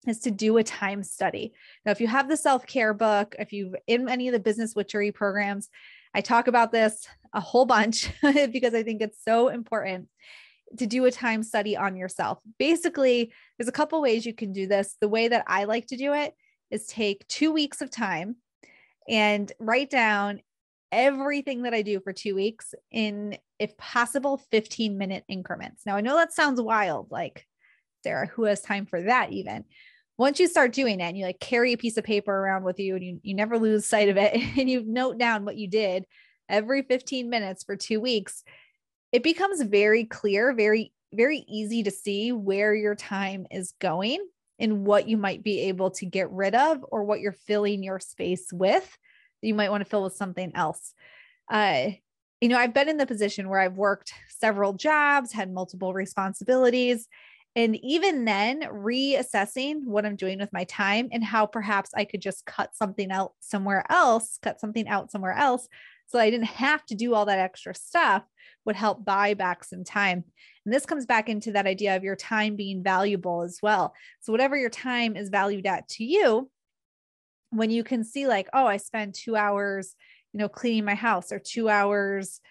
is 0.08 0.20
to 0.22 0.32
do 0.32 0.58
a 0.58 0.64
time 0.64 1.04
study. 1.04 1.54
Now, 1.86 1.92
if 1.92 2.02
you 2.02 2.08
have 2.08 2.28
the 2.28 2.38
self 2.38 2.66
care 2.66 2.94
book, 2.94 3.36
if 3.38 3.54
you've 3.54 3.76
in 3.88 4.10
any 4.10 4.28
of 4.28 4.34
the 4.34 4.40
business 4.40 4.76
witchery 4.76 5.12
programs, 5.12 5.70
I 6.14 6.22
talk 6.22 6.48
about 6.48 6.72
this 6.72 7.08
a 7.34 7.40
whole 7.40 7.66
bunch 7.66 8.10
because 8.22 8.74
I 8.74 8.84
think 8.84 9.02
it's 9.02 9.24
so 9.24 9.50
important 9.50 10.08
to 10.78 10.88
do 10.88 11.06
a 11.06 11.12
time 11.12 11.44
study 11.44 11.76
on 11.78 11.96
yourself. 11.96 12.40
Basically, 12.58 13.32
there's 13.58 13.68
a 13.68 13.74
couple 13.74 14.02
ways 14.02 14.26
you 14.26 14.34
can 14.34 14.54
do 14.54 14.68
this. 14.68 14.96
The 15.00 15.10
way 15.10 15.28
that 15.28 15.44
I 15.48 15.66
like 15.66 15.88
to 15.88 15.98
do 15.98 16.14
it 16.14 16.34
is 16.72 16.88
take 16.88 17.28
two 17.28 17.52
weeks 17.52 17.82
of 17.82 17.92
time 17.92 18.38
and 19.08 19.52
write 19.60 19.90
down 19.90 20.42
everything 20.92 21.64
that 21.64 21.74
I 21.74 21.82
do 21.82 22.00
for 22.00 22.14
two 22.14 22.36
weeks 22.36 22.74
in, 22.92 23.38
if 23.60 23.78
possible, 23.78 24.38
15 24.52 24.98
minute 24.98 25.24
increments. 25.28 25.84
Now, 25.86 25.96
I 25.96 26.02
know 26.02 26.16
that 26.16 26.34
sounds 26.34 26.62
wild, 26.62 27.08
like, 27.12 27.46
Sarah, 28.04 28.28
who 28.28 28.46
has 28.46 28.62
time 28.62 28.86
for 28.86 29.02
that 29.04 29.32
even? 29.32 29.66
once 30.22 30.40
you 30.40 30.48
start 30.48 30.72
doing 30.72 31.00
it 31.00 31.04
and 31.04 31.18
you 31.18 31.26
like 31.26 31.40
carry 31.40 31.74
a 31.74 31.78
piece 31.78 31.98
of 31.98 32.04
paper 32.04 32.32
around 32.32 32.64
with 32.64 32.80
you 32.80 32.96
and 32.96 33.04
you, 33.04 33.20
you 33.24 33.34
never 33.34 33.58
lose 33.58 33.88
sight 33.88 34.08
of 34.08 34.18
it 34.18 34.36
and 34.58 34.70
you 34.70 34.84
note 34.86 35.18
down 35.18 35.44
what 35.44 35.58
you 35.58 35.68
did 35.68 36.06
every 36.48 36.84
15 36.84 37.28
minutes 37.28 37.64
for 37.64 37.76
two 37.76 38.00
weeks, 38.00 38.44
it 39.12 39.24
becomes 39.24 39.62
very 39.64 40.06
clear, 40.06 40.54
very, 40.54 40.94
very 41.12 41.44
easy 41.48 41.82
to 41.82 41.90
see 41.90 42.32
where 42.32 42.76
your 42.76 42.94
time 42.94 43.48
is 43.50 43.74
going 43.80 44.20
and 44.62 44.86
what 44.86 45.10
you 45.10 45.18
might 45.18 45.44
be 45.44 45.62
able 45.62 45.92
to 45.92 46.06
get 46.06 46.32
rid 46.32 46.56
of 46.56 46.86
or 46.90 47.04
what 47.04 47.20
you're 47.20 47.32
filling 47.32 47.84
your 47.84 48.00
space 48.00 48.48
with. 48.54 48.98
You 49.42 49.56
might 49.56 49.72
want 49.72 49.84
to 49.84 49.90
fill 49.90 50.04
with 50.04 50.16
something 50.16 50.52
else. 50.56 50.94
Uh, 51.50 51.90
you 52.40 52.48
know, 52.48 52.58
I've 52.58 52.74
been 52.74 52.88
in 52.88 52.98
the 52.98 53.08
position 53.08 53.50
where 53.50 53.60
I've 53.60 53.76
worked 53.76 54.14
several 54.30 54.74
jobs, 54.74 55.34
had 55.34 55.52
multiple 55.52 55.94
responsibilities, 55.94 57.08
and 57.56 57.76
even 57.84 58.26
then, 58.26 58.62
reassessing 58.62 59.84
what 59.84 60.06
I'm 60.06 60.16
doing 60.16 60.40
with 60.40 60.54
my 60.54 60.64
time 60.66 61.10
and 61.12 61.24
how 61.24 61.46
perhaps 61.46 61.92
I 61.96 62.06
could 62.06 62.22
just 62.22 62.46
cut 62.46 62.76
something 62.76 63.12
out 63.12 63.34
somewhere 63.42 63.86
else, 63.90 64.40
cut 64.42 64.60
something 64.60 64.88
out 64.88 65.12
somewhere 65.12 65.34
else 65.34 65.68
so 66.12 66.20
I 66.20 66.30
didn't 66.30 66.48
have 66.48 66.86
to 66.88 66.96
do 66.96 67.14
all 67.14 67.26
that 67.26 67.40
extra 67.40 67.74
stuff 67.74 68.24
would 68.66 68.76
help 68.76 69.06
buy 69.06 69.34
back 69.34 69.64
some 69.64 69.86
time. 69.86 70.26
And 70.66 70.74
this 70.74 70.86
comes 70.86 71.06
back 71.06 71.30
into 71.30 71.54
that 71.54 71.66
idea 71.66 71.96
of 71.96 72.04
your 72.04 72.18
time 72.18 72.58
being 72.58 72.84
valuable 72.84 73.44
as 73.44 73.60
well. 73.64 73.94
So, 74.20 74.34
whatever 74.34 74.58
your 74.58 74.70
time 74.70 75.16
is 75.16 75.30
valued 75.30 75.66
at 75.66 75.88
to 75.90 76.04
you, 76.04 76.50
when 77.50 77.70
you 77.70 77.84
can 77.84 78.04
see, 78.04 78.28
like, 78.28 78.50
oh, 78.54 78.66
I 78.66 78.78
spend 78.78 79.14
two 79.14 79.38
hours, 79.38 79.96
you 80.34 80.40
know, 80.40 80.50
cleaning 80.50 80.86
my 80.86 80.96
house 80.96 81.32
or 81.32 81.40
two 81.40 81.70
hours 81.70 82.42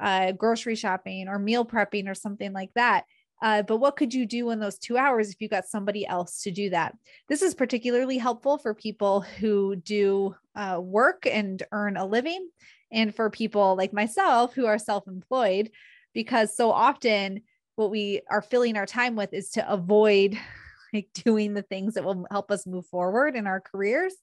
uh, 0.00 0.32
grocery 0.32 0.76
shopping 0.76 1.26
or 1.26 1.38
meal 1.38 1.64
prepping 1.64 2.08
or 2.08 2.14
something 2.14 2.52
like 2.52 2.70
that 2.74 3.04
uh, 3.42 3.62
but 3.62 3.78
what 3.78 3.96
could 3.96 4.14
you 4.14 4.26
do 4.26 4.50
in 4.50 4.60
those 4.60 4.78
two 4.78 4.96
hours 4.96 5.30
if 5.30 5.40
you 5.40 5.48
got 5.48 5.66
somebody 5.66 6.06
else 6.06 6.42
to 6.42 6.50
do 6.50 6.70
that? 6.70 6.94
This 7.28 7.42
is 7.42 7.54
particularly 7.54 8.18
helpful 8.18 8.58
for 8.58 8.74
people 8.74 9.20
who 9.20 9.76
do 9.76 10.34
uh, 10.54 10.80
work 10.82 11.26
and 11.26 11.62
earn 11.72 11.96
a 11.96 12.06
living, 12.06 12.48
and 12.90 13.14
for 13.14 13.30
people 13.30 13.76
like 13.76 13.92
myself 13.92 14.54
who 14.54 14.66
are 14.66 14.78
self 14.78 15.06
employed, 15.06 15.70
because 16.14 16.56
so 16.56 16.70
often 16.70 17.42
what 17.76 17.90
we 17.90 18.22
are 18.30 18.42
filling 18.42 18.76
our 18.76 18.86
time 18.86 19.16
with 19.16 19.32
is 19.32 19.50
to 19.50 19.70
avoid 19.72 20.38
like 20.94 21.08
doing 21.24 21.54
the 21.54 21.62
things 21.62 21.94
that 21.94 22.04
will 22.04 22.26
help 22.30 22.50
us 22.50 22.66
move 22.66 22.86
forward 22.86 23.36
in 23.36 23.46
our 23.46 23.60
careers 23.60 24.14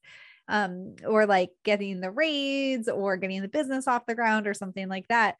um, 0.47 0.95
or 1.07 1.25
like 1.25 1.51
getting 1.63 2.01
the 2.01 2.11
raids 2.11 2.89
or 2.89 3.17
getting 3.17 3.41
the 3.41 3.47
business 3.47 3.87
off 3.87 4.05
the 4.05 4.15
ground 4.15 4.47
or 4.47 4.53
something 4.53 4.87
like 4.89 5.07
that. 5.07 5.37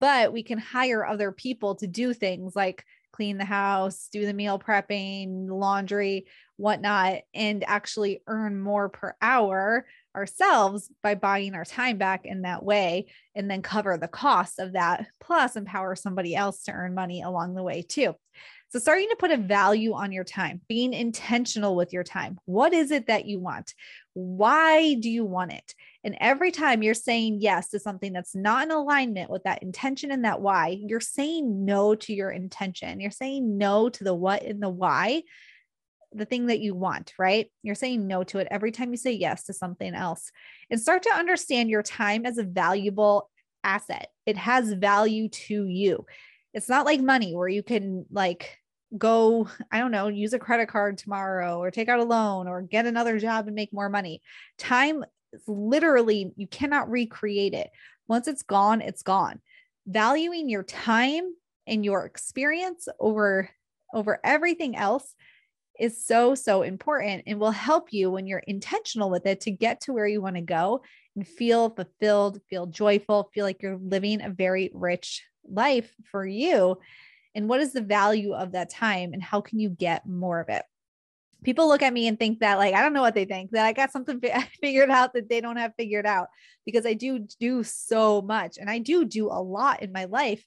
But 0.00 0.32
we 0.32 0.42
can 0.42 0.58
hire 0.58 1.04
other 1.04 1.32
people 1.32 1.74
to 1.76 1.86
do 1.86 2.12
things 2.12 2.54
like 2.54 2.84
clean 3.16 3.38
the 3.38 3.44
house, 3.44 4.08
do 4.12 4.26
the 4.26 4.34
meal 4.34 4.58
prepping, 4.58 5.48
laundry, 5.48 6.26
whatnot, 6.56 7.20
and 7.34 7.64
actually 7.66 8.22
earn 8.26 8.60
more 8.60 8.90
per 8.90 9.16
hour 9.22 9.86
ourselves 10.14 10.90
by 11.02 11.14
buying 11.14 11.54
our 11.54 11.64
time 11.64 11.98
back 11.98 12.26
in 12.26 12.42
that 12.42 12.62
way 12.62 13.06
and 13.34 13.50
then 13.50 13.62
cover 13.62 13.96
the 13.96 14.08
cost 14.08 14.58
of 14.58 14.74
that, 14.74 15.06
plus 15.20 15.56
empower 15.56 15.94
somebody 15.94 16.34
else 16.34 16.62
to 16.64 16.72
earn 16.72 16.94
money 16.94 17.22
along 17.22 17.54
the 17.54 17.62
way 17.62 17.82
too. 17.82 18.14
So, 18.68 18.78
starting 18.80 19.08
to 19.08 19.16
put 19.16 19.30
a 19.30 19.36
value 19.36 19.94
on 19.94 20.12
your 20.12 20.24
time, 20.24 20.60
being 20.68 20.92
intentional 20.92 21.76
with 21.76 21.92
your 21.92 22.04
time. 22.04 22.38
What 22.44 22.74
is 22.74 22.90
it 22.90 23.06
that 23.06 23.24
you 23.24 23.40
want? 23.40 23.72
Why 24.12 24.94
do 24.94 25.08
you 25.08 25.24
want 25.24 25.52
it? 25.52 25.74
And 26.04 26.16
every 26.20 26.50
time 26.50 26.82
you're 26.82 26.94
saying 26.94 27.38
yes 27.40 27.70
to 27.70 27.78
something 27.78 28.12
that's 28.12 28.34
not 28.34 28.64
in 28.64 28.70
alignment 28.70 29.30
with 29.30 29.44
that 29.44 29.62
intention 29.62 30.10
and 30.10 30.24
that 30.24 30.40
why, 30.40 30.78
you're 30.80 31.00
saying 31.00 31.64
no 31.64 31.94
to 31.96 32.12
your 32.12 32.30
intention. 32.30 33.00
You're 33.00 33.10
saying 33.10 33.58
no 33.58 33.88
to 33.88 34.04
the 34.04 34.14
what 34.14 34.42
and 34.42 34.62
the 34.62 34.68
why, 34.68 35.22
the 36.12 36.24
thing 36.24 36.46
that 36.46 36.60
you 36.60 36.74
want, 36.74 37.12
right? 37.18 37.50
You're 37.62 37.74
saying 37.74 38.06
no 38.06 38.24
to 38.24 38.38
it 38.38 38.48
every 38.50 38.72
time 38.72 38.90
you 38.90 38.96
say 38.96 39.12
yes 39.12 39.44
to 39.44 39.52
something 39.52 39.94
else. 39.94 40.30
And 40.70 40.80
start 40.80 41.02
to 41.04 41.14
understand 41.14 41.70
your 41.70 41.82
time 41.82 42.24
as 42.24 42.38
a 42.38 42.44
valuable 42.44 43.30
asset. 43.64 44.08
It 44.24 44.36
has 44.36 44.72
value 44.72 45.28
to 45.28 45.66
you. 45.66 46.06
It's 46.54 46.68
not 46.68 46.86
like 46.86 47.00
money 47.00 47.34
where 47.34 47.48
you 47.48 47.62
can 47.62 48.06
like 48.10 48.58
go, 48.96 49.48
I 49.70 49.78
don't 49.80 49.90
know, 49.90 50.08
use 50.08 50.32
a 50.32 50.38
credit 50.38 50.68
card 50.68 50.96
tomorrow 50.98 51.58
or 51.58 51.70
take 51.70 51.88
out 51.88 52.00
a 52.00 52.04
loan 52.04 52.48
or 52.48 52.62
get 52.62 52.86
another 52.86 53.18
job 53.18 53.46
and 53.46 53.54
make 53.54 53.72
more 53.72 53.88
money. 53.88 54.22
Time 54.58 55.04
literally, 55.46 56.32
you 56.36 56.46
cannot 56.46 56.90
recreate 56.90 57.54
it. 57.54 57.70
Once 58.08 58.28
it's 58.28 58.42
gone, 58.42 58.80
it's 58.80 59.02
gone. 59.02 59.40
Valuing 59.86 60.48
your 60.48 60.62
time 60.62 61.32
and 61.66 61.84
your 61.84 62.04
experience 62.04 62.88
over 63.00 63.50
over 63.94 64.20
everything 64.24 64.76
else 64.76 65.14
is 65.78 66.04
so 66.04 66.34
so 66.34 66.62
important 66.62 67.22
and 67.26 67.38
will 67.38 67.50
help 67.50 67.92
you 67.92 68.10
when 68.10 68.26
you're 68.26 68.38
intentional 68.40 69.10
with 69.10 69.26
it 69.26 69.40
to 69.42 69.50
get 69.50 69.80
to 69.80 69.92
where 69.92 70.06
you 70.06 70.20
want 70.20 70.36
to 70.36 70.42
go 70.42 70.82
and 71.14 71.26
feel 71.26 71.70
fulfilled, 71.70 72.40
feel 72.48 72.66
joyful, 72.66 73.30
feel 73.32 73.44
like 73.44 73.62
you're 73.62 73.78
living 73.78 74.20
a 74.20 74.30
very 74.30 74.70
rich 74.74 75.24
life 75.48 75.94
for 76.10 76.26
you 76.26 76.76
and 77.34 77.48
what 77.48 77.60
is 77.60 77.72
the 77.72 77.82
value 77.82 78.32
of 78.32 78.52
that 78.52 78.70
time 78.70 79.12
and 79.12 79.22
how 79.22 79.40
can 79.40 79.60
you 79.60 79.68
get 79.68 80.06
more 80.06 80.40
of 80.40 80.48
it 80.48 80.64
people 81.44 81.68
look 81.68 81.82
at 81.82 81.92
me 81.92 82.06
and 82.08 82.18
think 82.18 82.40
that 82.40 82.58
like 82.58 82.74
i 82.74 82.82
don't 82.82 82.92
know 82.92 83.02
what 83.02 83.14
they 83.14 83.24
think 83.24 83.50
that 83.50 83.64
i 83.64 83.72
got 83.72 83.92
something 83.92 84.20
figured 84.60 84.90
out 84.90 85.12
that 85.12 85.28
they 85.28 85.40
don't 85.40 85.56
have 85.56 85.72
figured 85.76 86.06
out 86.06 86.28
because 86.64 86.86
i 86.86 86.94
do 86.94 87.20
do 87.40 87.62
so 87.62 88.22
much 88.22 88.58
and 88.58 88.68
i 88.68 88.78
do 88.78 89.04
do 89.04 89.28
a 89.28 89.40
lot 89.40 89.82
in 89.82 89.92
my 89.92 90.04
life. 90.04 90.44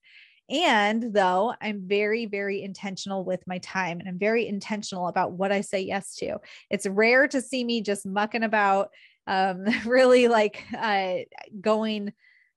And 0.49 1.13
though 1.13 1.53
i'm 1.61 1.87
very 1.87 2.25
very 2.25 2.63
intentional 2.63 3.23
with 3.23 3.45
my 3.45 3.59
time 3.59 3.99
and 3.99 4.09
i'm 4.09 4.17
very 4.17 4.47
intentional 4.47 5.07
about 5.07 5.33
what 5.33 5.51
i 5.51 5.61
say 5.61 5.81
yes 5.81 6.15
to. 6.15 6.39
It's 6.69 6.87
rare 6.87 7.27
to 7.27 7.41
see 7.41 7.63
me 7.63 7.81
just 7.81 8.05
mucking 8.05 8.43
about 8.43 8.89
um 9.27 9.65
really 9.85 10.27
like 10.27 10.63
uh 10.75 11.17
going 11.61 12.13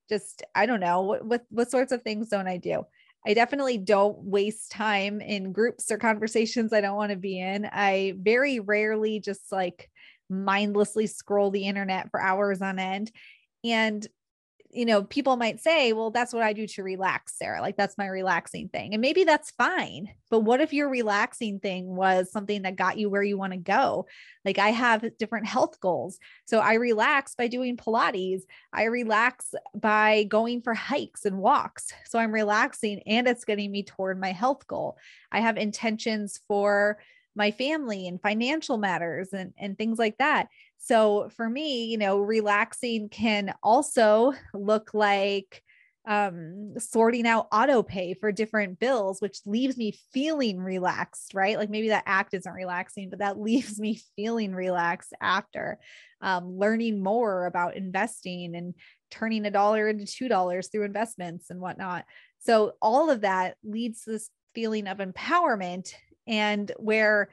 just 0.09 0.43
i 0.53 0.65
don't 0.65 0.79
know 0.79 1.01
what 1.01 1.25
what, 1.25 1.45
what 1.49 1.71
sorts 1.71 1.91
of 1.91 2.01
things 2.01 2.29
don't 2.29 2.47
i 2.47 2.57
do 2.57 2.83
I 3.25 3.33
definitely 3.33 3.77
don't 3.77 4.17
waste 4.19 4.71
time 4.71 5.21
in 5.21 5.53
groups 5.53 5.91
or 5.91 5.97
conversations 5.97 6.73
I 6.73 6.81
don't 6.81 6.97
want 6.97 7.11
to 7.11 7.17
be 7.17 7.39
in. 7.39 7.65
I 7.71 8.15
very 8.17 8.59
rarely 8.59 9.19
just 9.19 9.51
like 9.51 9.89
mindlessly 10.29 11.07
scroll 11.07 11.51
the 11.51 11.67
internet 11.67 12.11
for 12.11 12.21
hours 12.21 12.61
on 12.61 12.79
end. 12.79 13.11
And 13.63 14.05
you 14.73 14.85
know, 14.85 15.03
people 15.03 15.37
might 15.37 15.59
say, 15.59 15.93
well, 15.93 16.11
that's 16.11 16.33
what 16.33 16.43
I 16.43 16.53
do 16.53 16.65
to 16.67 16.83
relax, 16.83 17.37
Sarah. 17.37 17.61
Like 17.61 17.77
that's 17.77 17.97
my 17.97 18.07
relaxing 18.07 18.69
thing. 18.69 18.93
And 18.93 19.01
maybe 19.01 19.23
that's 19.23 19.51
fine. 19.51 20.09
But 20.29 20.41
what 20.41 20.61
if 20.61 20.73
your 20.73 20.89
relaxing 20.89 21.59
thing 21.59 21.95
was 21.95 22.31
something 22.31 22.63
that 22.63 22.75
got 22.75 22.97
you 22.97 23.09
where 23.09 23.23
you 23.23 23.37
want 23.37 23.53
to 23.53 23.59
go? 23.59 24.07
Like 24.43 24.57
I 24.57 24.69
have 24.69 25.05
different 25.17 25.45
health 25.45 25.79
goals. 25.79 26.17
So 26.45 26.59
I 26.59 26.73
relax 26.73 27.35
by 27.35 27.47
doing 27.47 27.77
Pilates. 27.77 28.41
I 28.73 28.85
relax 28.85 29.53
by 29.75 30.23
going 30.23 30.61
for 30.61 30.73
hikes 30.73 31.25
and 31.25 31.37
walks. 31.37 31.91
So 32.05 32.17
I'm 32.19 32.31
relaxing 32.31 33.03
and 33.05 33.27
it's 33.27 33.45
getting 33.45 33.71
me 33.71 33.83
toward 33.83 34.19
my 34.19 34.31
health 34.31 34.65
goal. 34.67 34.97
I 35.31 35.39
have 35.41 35.57
intentions 35.57 36.39
for 36.47 36.97
my 37.35 37.51
family 37.51 38.07
and 38.07 38.21
financial 38.21 38.77
matters 38.77 39.33
and, 39.33 39.53
and 39.57 39.77
things 39.77 39.97
like 39.97 40.17
that. 40.17 40.47
So 40.77 41.29
for 41.35 41.49
me, 41.49 41.85
you 41.85 41.97
know, 41.97 42.19
relaxing 42.19 43.09
can 43.09 43.53
also 43.63 44.33
look 44.53 44.93
like 44.93 45.63
um 46.05 46.77
sorting 46.77 47.25
out 47.25 47.47
auto 47.53 47.81
pay 47.81 48.13
for 48.13 48.29
different 48.29 48.77
bills 48.77 49.21
which 49.21 49.39
leaves 49.45 49.77
me 49.77 49.97
feeling 50.11 50.59
relaxed 50.59 51.33
right 51.33 51.57
like 51.57 51.69
maybe 51.69 51.89
that 51.89 52.03
act 52.05 52.33
isn't 52.33 52.51
relaxing 52.51 53.09
but 53.09 53.19
that 53.19 53.39
leaves 53.39 53.79
me 53.79 54.01
feeling 54.17 54.53
relaxed 54.53 55.13
after 55.21 55.79
um, 56.19 56.57
learning 56.57 57.01
more 57.01 57.45
about 57.45 57.77
investing 57.77 58.53
and 58.55 58.73
turning 59.11 59.45
a 59.45 59.51
dollar 59.51 59.87
into 59.87 60.05
two 60.05 60.27
dollars 60.27 60.67
through 60.67 60.83
investments 60.83 61.49
and 61.49 61.61
whatnot 61.61 62.03
so 62.39 62.73
all 62.81 63.09
of 63.09 63.21
that 63.21 63.55
leads 63.63 64.03
to 64.03 64.11
this 64.11 64.29
feeling 64.53 64.87
of 64.87 64.97
empowerment 64.97 65.93
and 66.27 66.71
where 66.77 67.29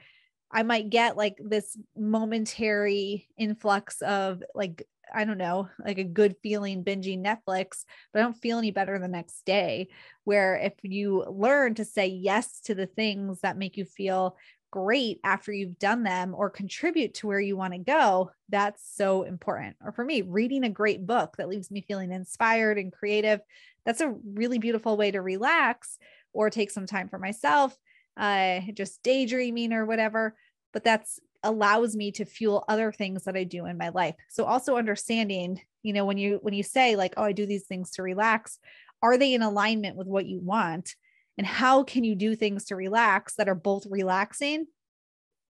I 0.51 0.63
might 0.63 0.89
get 0.89 1.17
like 1.17 1.37
this 1.39 1.77
momentary 1.95 3.27
influx 3.37 4.01
of 4.01 4.43
like, 4.53 4.85
I 5.13 5.25
don't 5.25 5.37
know, 5.37 5.69
like 5.83 5.97
a 5.97 6.03
good 6.03 6.35
feeling 6.43 6.83
binging 6.83 7.23
Netflix, 7.23 7.85
but 8.11 8.19
I 8.19 8.23
don't 8.23 8.41
feel 8.41 8.57
any 8.57 8.71
better 8.71 8.97
the 8.99 9.07
next 9.07 9.45
day. 9.45 9.87
Where 10.23 10.55
if 10.55 10.73
you 10.83 11.25
learn 11.29 11.75
to 11.75 11.85
say 11.85 12.07
yes 12.07 12.61
to 12.61 12.75
the 12.75 12.85
things 12.85 13.41
that 13.41 13.57
make 13.57 13.77
you 13.77 13.85
feel 13.85 14.37
great 14.71 15.19
after 15.23 15.51
you've 15.51 15.79
done 15.79 16.03
them 16.03 16.33
or 16.33 16.49
contribute 16.49 17.13
to 17.13 17.27
where 17.27 17.41
you 17.41 17.57
want 17.57 17.73
to 17.73 17.79
go, 17.79 18.31
that's 18.49 18.83
so 18.95 19.23
important. 19.23 19.75
Or 19.83 19.91
for 19.91 20.03
me, 20.03 20.21
reading 20.21 20.63
a 20.63 20.69
great 20.69 21.05
book 21.05 21.35
that 21.37 21.49
leaves 21.49 21.71
me 21.71 21.81
feeling 21.81 22.11
inspired 22.11 22.77
and 22.77 22.91
creative, 22.91 23.41
that's 23.85 24.01
a 24.01 24.15
really 24.23 24.59
beautiful 24.59 24.95
way 24.95 25.11
to 25.11 25.21
relax 25.21 25.97
or 26.33 26.49
take 26.49 26.71
some 26.71 26.85
time 26.85 27.09
for 27.09 27.19
myself 27.19 27.77
uh, 28.17 28.59
just 28.73 29.01
daydreaming 29.03 29.73
or 29.73 29.85
whatever. 29.85 30.35
But 30.73 30.83
that's 30.83 31.19
allows 31.43 31.95
me 31.95 32.11
to 32.11 32.25
fuel 32.25 32.63
other 32.67 32.91
things 32.91 33.23
that 33.23 33.35
I 33.35 33.43
do 33.43 33.65
in 33.65 33.77
my 33.77 33.89
life. 33.89 34.15
So 34.29 34.45
also 34.45 34.77
understanding, 34.77 35.59
you 35.81 35.93
know, 35.93 36.05
when 36.05 36.17
you 36.17 36.39
when 36.41 36.53
you 36.53 36.63
say 36.63 36.95
like, 36.95 37.13
oh, 37.17 37.23
I 37.23 37.31
do 37.31 37.45
these 37.45 37.65
things 37.65 37.91
to 37.91 38.03
relax, 38.03 38.59
are 39.01 39.17
they 39.17 39.33
in 39.33 39.41
alignment 39.41 39.95
with 39.95 40.07
what 40.07 40.25
you 40.25 40.39
want? 40.39 40.95
And 41.37 41.47
how 41.47 41.83
can 41.83 42.03
you 42.03 42.15
do 42.15 42.35
things 42.35 42.65
to 42.65 42.75
relax 42.75 43.35
that 43.35 43.49
are 43.49 43.55
both 43.55 43.87
relaxing 43.89 44.67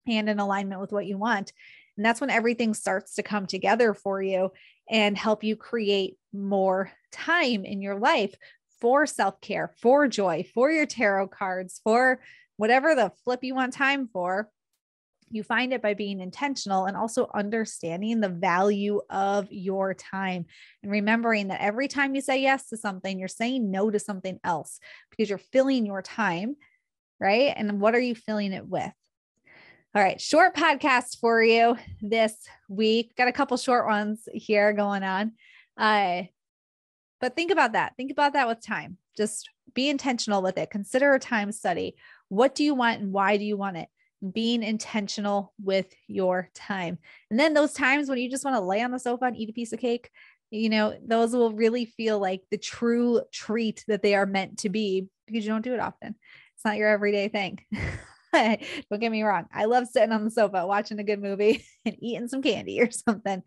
and 0.07 0.29
in 0.29 0.39
alignment 0.39 0.81
with 0.81 0.91
what 0.91 1.05
you 1.05 1.17
want? 1.17 1.53
And 1.97 2.05
that's 2.05 2.21
when 2.21 2.29
everything 2.29 2.74
starts 2.74 3.15
to 3.15 3.24
come 3.24 3.45
together 3.45 3.93
for 3.93 4.21
you 4.21 4.51
and 4.89 5.17
help 5.17 5.43
you 5.43 5.55
create 5.55 6.17
more 6.33 6.91
time 7.12 7.65
in 7.65 7.81
your 7.81 8.00
life 8.00 8.35
for 8.81 9.05
self 9.05 9.39
care, 9.41 9.71
for 9.81 10.07
joy, 10.07 10.45
for 10.53 10.71
your 10.71 10.85
tarot 10.85 11.27
cards, 11.27 11.79
for 11.83 12.19
whatever 12.57 12.95
the 12.95 13.12
flip 13.24 13.43
you 13.43 13.55
want 13.55 13.74
time 13.74 14.07
for, 14.07 14.50
you 15.29 15.43
find 15.43 15.74
it 15.74 15.81
by 15.81 15.93
being 15.93 16.19
intentional 16.19 16.85
and 16.85 16.95
also 16.95 17.29
understanding 17.33 18.19
the 18.19 18.29
value 18.29 19.01
of 19.09 19.47
your 19.51 19.93
time 19.93 20.45
and 20.83 20.91
remembering 20.91 21.47
that 21.47 21.62
every 21.62 21.88
time 21.88 22.15
you 22.15 22.21
say 22.21 22.41
yes 22.41 22.69
to 22.69 22.77
something, 22.77 23.17
you're 23.17 23.27
saying 23.27 23.71
no 23.71 23.89
to 23.89 24.00
something 24.00 24.39
else 24.43 24.79
because 25.09 25.29
you're 25.29 25.38
filling 25.39 25.85
your 25.85 26.01
time, 26.01 26.55
right? 27.19 27.53
And 27.55 27.81
what 27.81 27.95
are 27.95 28.00
you 28.00 28.15
filling 28.15 28.53
it 28.53 28.67
with? 28.67 28.91
All 29.95 30.01
right, 30.01 30.19
short 30.19 30.55
podcast 30.55 31.19
for 31.19 31.41
you 31.41 31.77
this 32.01 32.35
week. 32.67 33.15
Got 33.15 33.29
a 33.29 33.33
couple 33.33 33.55
short 33.57 33.88
ones 33.88 34.27
here 34.33 34.74
going 34.74 35.03
on. 35.03 35.31
Uh, 35.77 36.24
but 37.21 37.35
think 37.35 37.51
about 37.51 37.71
that. 37.71 37.93
Think 37.95 38.12
about 38.12 38.33
that 38.33 38.47
with 38.47 38.65
time. 38.65 38.97
Just 39.17 39.50
be 39.74 39.89
intentional 39.89 40.41
with 40.41 40.57
it. 40.57 40.69
Consider 40.69 41.13
a 41.13 41.19
time 41.19 41.51
study. 41.51 41.95
What 42.29 42.55
do 42.55 42.63
you 42.63 42.74
want 42.74 43.01
and 43.01 43.12
why 43.12 43.38
do 43.38 43.46
you 43.46 43.58
want 43.58 43.77
it? 43.77 43.88
Being 44.34 44.63
intentional 44.63 45.53
with 45.63 45.94
your 46.08 46.50
time. 46.55 46.98
And 47.29 47.39
then 47.39 47.53
those 47.53 47.74
times 47.74 48.10
when 48.10 48.17
you 48.17 48.29
just 48.29 48.46
want 48.46 48.55
to 48.55 48.62
lay 48.62 48.82
on 48.82 48.91
the 48.91 49.00
sofa 49.00 49.25
and 49.25 49.38
eat 49.38 49.50
a 49.50 49.53
piece 49.53 49.74
of 49.74 49.79
cake, 49.79 50.10
you 50.51 50.70
know, 50.70 50.98
those 51.05 51.34
will 51.34 51.51
really 51.51 51.86
feel 51.86 52.20
like 52.20 52.41
the 52.50 52.58
true 52.58 53.22
treat 53.32 53.84
that 53.88 54.01
they 54.01 54.15
are 54.15 54.25
meant 54.25 54.60
to 54.60 54.70
be 54.70 55.08
because 55.27 55.46
you 55.46 55.51
don't 55.51 55.63
do 55.63 55.74
it 55.74 55.79
often. 55.79 56.15
It's 56.55 56.65
not 56.65 56.77
your 56.77 56.89
everyday 56.89 57.27
thing. 57.27 57.60
don't 58.34 59.00
get 59.00 59.12
me 59.12 59.24
wrong. 59.24 59.46
I 59.53 59.65
love 59.65 59.88
sitting 59.88 60.12
on 60.12 60.25
the 60.25 60.32
sofa 60.32 60.65
watching 60.65 61.00
a 61.00 61.03
good 61.03 61.22
movie 61.22 61.65
and 61.86 61.96
eating 62.00 62.27
some 62.27 62.41
candy 62.41 62.82
or 62.82 62.91
something. 62.91 63.44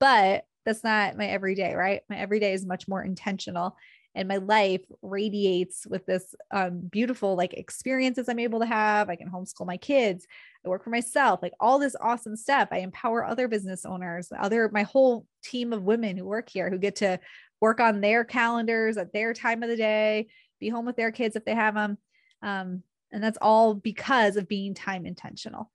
But 0.00 0.44
that's 0.64 0.84
not 0.84 1.16
my 1.16 1.26
everyday, 1.26 1.74
right? 1.74 2.02
My 2.08 2.16
everyday 2.16 2.52
is 2.52 2.66
much 2.66 2.88
more 2.88 3.02
intentional 3.02 3.76
and 4.14 4.28
my 4.28 4.36
life 4.36 4.82
radiates 5.02 5.86
with 5.86 6.06
this 6.06 6.34
um, 6.52 6.80
beautiful 6.80 7.34
like 7.36 7.54
experiences 7.54 8.28
i'm 8.28 8.38
able 8.38 8.60
to 8.60 8.66
have. 8.66 9.08
I 9.08 9.16
can 9.16 9.30
homeschool 9.30 9.66
my 9.66 9.76
kids. 9.76 10.26
I 10.64 10.68
work 10.68 10.84
for 10.84 10.90
myself 10.90 11.40
like 11.42 11.54
all 11.60 11.78
this 11.78 11.96
awesome 12.00 12.36
stuff. 12.36 12.68
I 12.70 12.78
empower 12.78 13.24
other 13.24 13.48
business 13.48 13.84
owners 13.84 14.28
other 14.38 14.70
my 14.72 14.82
whole 14.82 15.26
team 15.42 15.72
of 15.72 15.82
women 15.82 16.16
who 16.16 16.24
work 16.24 16.48
here 16.48 16.70
who 16.70 16.78
get 16.78 16.96
to 16.96 17.18
work 17.60 17.80
on 17.80 18.00
their 18.00 18.24
calendars 18.24 18.96
at 18.96 19.12
their 19.12 19.32
time 19.34 19.62
of 19.62 19.68
the 19.68 19.76
day 19.76 20.28
be 20.60 20.68
home 20.68 20.86
with 20.86 20.96
their 20.96 21.12
kids 21.12 21.36
if 21.36 21.44
they 21.44 21.54
have 21.54 21.74
them 21.74 21.98
um, 22.44 22.82
and 23.10 23.22
that's 23.22 23.38
all 23.40 23.74
because 23.74 24.36
of 24.36 24.48
being 24.48 24.74
time 24.74 25.06
intentional. 25.06 25.70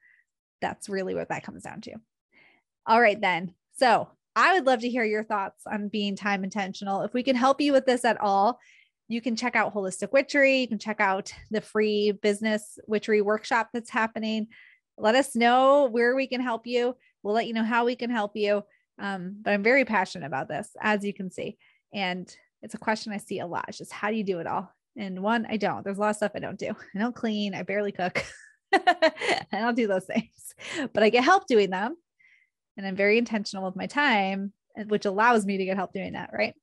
That's 0.62 0.90
really 0.90 1.16
what 1.16 1.30
that 1.30 1.44
comes 1.44 1.64
down 1.64 1.82
to. 1.82 1.94
All 2.86 3.02
right 3.02 3.20
then. 3.20 3.54
So 3.78 4.10
I 4.36 4.54
would 4.54 4.66
love 4.66 4.82
to 4.82 4.90
hear 4.90 5.04
your 5.04 5.24
thoughts 5.24 5.64
on 5.66 5.90
being 5.90 6.16
time 6.16 6.44
intentional. 6.44 7.02
If 7.02 7.14
we 7.14 7.24
can 7.24 7.36
help 7.36 7.62
you 7.62 7.74
with 7.74 7.86
this 7.86 8.06
at 8.06 8.20
all, 8.22 8.60
you 9.08 9.22
can 9.22 9.36
check 9.36 9.56
out 9.56 9.74
Holistic 9.74 10.12
Witchery. 10.12 10.62
You 10.62 10.68
can 10.68 10.80
check 10.80 11.00
out 11.00 11.34
the 11.50 11.62
free 11.62 12.12
business 12.12 12.78
witchery 12.88 13.22
workshop 13.22 13.70
that's 13.74 13.90
happening. 13.90 14.48
Let 14.98 15.16
us 15.16 15.36
know 15.36 15.88
where 15.90 16.16
we 16.16 16.28
can 16.28 16.42
help 16.42 16.68
you. 16.68 16.96
We'll 17.24 17.34
let 17.34 17.48
you 17.48 17.54
know 17.54 17.64
how 17.64 17.86
we 17.86 17.96
can 17.96 18.12
help 18.12 18.36
you. 18.36 18.64
Um, 19.00 19.38
but 19.42 19.54
I'm 19.54 19.64
very 19.64 19.84
passionate 19.84 20.28
about 20.28 20.48
this, 20.48 20.70
as 20.80 21.04
you 21.04 21.14
can 21.14 21.32
see. 21.32 21.58
And 21.94 22.34
it's 22.62 22.76
a 22.76 22.80
question 22.80 23.14
I 23.14 23.18
see 23.18 23.40
a 23.40 23.48
lot. 23.48 23.66
It's 23.68 23.78
just 23.78 23.92
how 23.92 24.10
do 24.10 24.16
you 24.16 24.24
do 24.24 24.40
it 24.40 24.48
all? 24.48 24.72
And 24.96 25.24
one, 25.24 25.48
I 25.50 25.58
don't. 25.58 25.84
There's 25.84 25.98
a 25.98 26.02
lot 26.02 26.10
of 26.10 26.16
stuff 26.18 26.34
I 26.36 26.40
don't 26.40 26.60
do. 26.60 26.76
I 26.96 27.00
don't 27.00 27.16
clean. 27.16 27.56
I 27.56 27.64
barely 27.64 27.92
cook. 27.92 28.24
I 28.74 29.42
don't 29.54 29.76
do 29.76 29.88
those 29.88 30.06
things, 30.06 30.54
but 30.94 31.02
I 31.02 31.10
get 31.10 31.24
help 31.24 31.48
doing 31.48 31.70
them. 31.70 31.96
And 32.80 32.88
I'm 32.88 32.96
very 32.96 33.18
intentional 33.18 33.66
with 33.66 33.76
my 33.76 33.88
time, 33.88 34.54
which 34.88 35.06
allows 35.06 35.46
me 35.46 35.58
to 35.58 35.66
get 35.66 35.76
help 35.76 35.92
doing 35.92 36.14
that. 36.14 36.30
Right. 36.32 36.54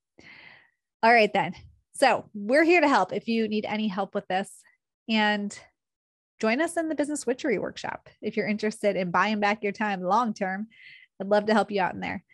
All 1.03 1.13
right, 1.13 1.31
then. 1.31 1.55
So 1.93 2.25
we're 2.33 2.65
here 2.65 2.81
to 2.81 2.89
help 2.89 3.13
if 3.13 3.29
you 3.29 3.49
need 3.49 3.67
any 3.67 3.87
help 3.87 4.15
with 4.15 4.27
this. 4.27 4.51
And 5.11 5.57
join 6.41 6.63
us 6.63 6.79
in 6.79 6.89
the 6.89 6.95
business 6.95 7.27
witchery 7.27 7.59
workshop 7.59 8.09
if 8.23 8.35
you're 8.35 8.47
interested 8.47 8.97
in 8.97 9.11
buying 9.11 9.41
back 9.41 9.63
your 9.63 9.73
time 9.73 10.01
long 10.01 10.33
term. 10.33 10.69
I'd 11.21 11.29
love 11.29 11.47
to 11.47 11.53
help 11.53 11.71
you 11.71 11.83
out 11.83 11.93
in 11.93 12.01
there. 12.01 12.25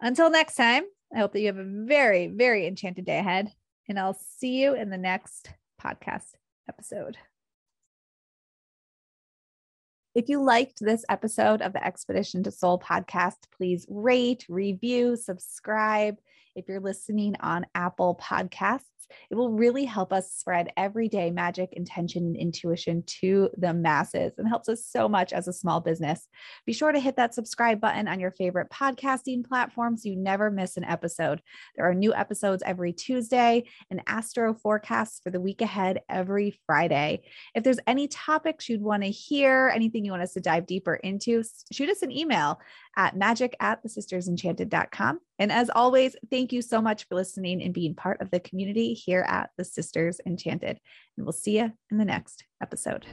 Until 0.00 0.30
next 0.30 0.54
time, 0.54 0.84
I 1.14 1.18
hope 1.18 1.34
that 1.34 1.40
you 1.40 1.48
have 1.48 1.58
a 1.58 1.64
very, 1.84 2.28
very 2.28 2.66
enchanted 2.66 3.04
day 3.04 3.18
ahead. 3.18 3.52
And 3.90 4.00
I'll 4.00 4.18
see 4.38 4.62
you 4.62 4.74
in 4.74 4.88
the 4.88 4.96
next 4.96 5.50
podcast 5.82 6.32
episode. 6.66 7.18
If 10.14 10.28
you 10.28 10.42
liked 10.42 10.80
this 10.80 11.04
episode 11.08 11.60
of 11.60 11.74
the 11.74 11.84
Expedition 11.84 12.42
to 12.44 12.50
Soul 12.50 12.78
podcast, 12.78 13.36
please 13.56 13.86
rate, 13.88 14.46
review, 14.48 15.16
subscribe. 15.16 16.16
If 16.56 16.66
you're 16.66 16.80
listening 16.80 17.36
on 17.40 17.66
Apple 17.74 18.18
Podcasts, 18.20 18.97
it 19.30 19.34
will 19.34 19.50
really 19.50 19.84
help 19.84 20.12
us 20.12 20.32
spread 20.32 20.72
everyday 20.76 21.30
magic, 21.30 21.72
intention, 21.72 22.24
and 22.24 22.36
intuition 22.36 23.02
to 23.20 23.50
the 23.56 23.72
masses 23.72 24.32
and 24.38 24.48
helps 24.48 24.68
us 24.68 24.84
so 24.86 25.08
much 25.08 25.32
as 25.32 25.48
a 25.48 25.52
small 25.52 25.80
business. 25.80 26.28
Be 26.66 26.72
sure 26.72 26.92
to 26.92 27.00
hit 27.00 27.16
that 27.16 27.34
subscribe 27.34 27.80
button 27.80 28.08
on 28.08 28.20
your 28.20 28.30
favorite 28.30 28.70
podcasting 28.70 29.46
platform 29.46 29.96
so 29.96 30.08
you 30.08 30.16
never 30.16 30.50
miss 30.50 30.76
an 30.76 30.84
episode. 30.84 31.42
There 31.76 31.88
are 31.88 31.94
new 31.94 32.14
episodes 32.14 32.62
every 32.64 32.92
Tuesday 32.92 33.64
and 33.90 34.02
astro 34.06 34.54
forecasts 34.54 35.20
for 35.22 35.30
the 35.30 35.40
week 35.40 35.62
ahead 35.62 36.00
every 36.08 36.58
Friday. 36.66 37.22
If 37.54 37.64
there's 37.64 37.80
any 37.86 38.08
topics 38.08 38.68
you'd 38.68 38.82
want 38.82 39.02
to 39.02 39.10
hear, 39.10 39.70
anything 39.74 40.04
you 40.04 40.12
want 40.12 40.22
us 40.22 40.34
to 40.34 40.40
dive 40.40 40.66
deeper 40.66 40.94
into, 40.94 41.42
shoot 41.72 41.88
us 41.88 42.02
an 42.02 42.12
email 42.12 42.60
at 42.96 43.16
magic 43.16 43.56
at 43.60 43.82
the 43.82 43.88
sistersenchanted.com. 43.88 45.20
And 45.38 45.52
as 45.52 45.70
always, 45.70 46.16
thank 46.30 46.52
you 46.52 46.60
so 46.60 46.82
much 46.82 47.06
for 47.06 47.14
listening 47.14 47.62
and 47.62 47.72
being 47.72 47.94
part 47.94 48.20
of 48.20 48.30
the 48.30 48.40
community 48.40 48.87
here 48.94 49.24
at 49.28 49.50
the 49.56 49.64
Sisters 49.64 50.20
Enchanted. 50.26 50.78
And 51.16 51.26
we'll 51.26 51.32
see 51.32 51.58
you 51.58 51.72
in 51.90 51.98
the 51.98 52.04
next 52.04 52.44
episode. 52.62 53.06